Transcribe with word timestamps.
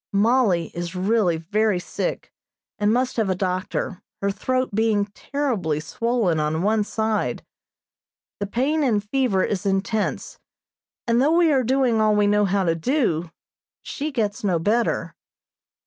Mollie 0.13 0.71
is 0.73 0.95
really 0.95 1.37
very 1.37 1.77
sick, 1.79 2.31
and 2.79 2.91
must 2.91 3.17
have 3.17 3.29
a 3.29 3.35
doctor, 3.35 4.01
her 4.19 4.31
throat 4.31 4.71
being 4.73 5.05
terribly 5.05 5.79
swollen 5.79 6.39
on 6.39 6.63
one 6.63 6.83
side. 6.83 7.45
The 8.39 8.47
pain 8.47 8.81
and 8.81 9.03
fever 9.07 9.43
is 9.43 9.63
intense, 9.63 10.39
and 11.05 11.21
though 11.21 11.37
we 11.37 11.51
are 11.51 11.61
doing 11.63 12.01
all 12.01 12.15
we 12.15 12.25
know 12.25 12.45
how 12.45 12.63
to 12.63 12.73
do, 12.73 13.29
she 13.83 14.11
gets 14.11 14.43
no 14.43 14.57
better. 14.57 15.13